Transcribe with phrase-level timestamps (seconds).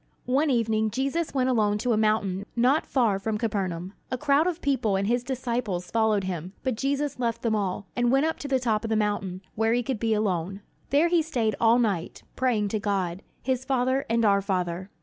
[0.25, 3.93] One evening Jesus went alone to a mountain not far from Capernaum.
[4.09, 8.11] A crowd of people and his disciples followed him; but Jesus left them all, and
[8.11, 10.61] went up to the top of the mountain, where he could be alone.
[10.89, 14.89] There he stayed all night, praying to God, his Father and our Father.